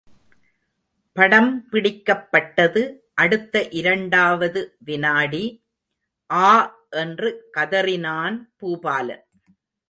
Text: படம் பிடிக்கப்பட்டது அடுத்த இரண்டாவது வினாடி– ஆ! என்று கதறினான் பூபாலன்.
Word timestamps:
படம் 1.15 1.67
பிடிக்கப்பட்டது 1.71 2.81
அடுத்த 3.13 3.67
இரண்டாவது 3.67 4.77
வினாடி– 4.85 5.43
ஆ! 6.29 6.49
என்று 6.89 7.49
கதறினான் 7.57 8.37
பூபாலன். 8.61 9.23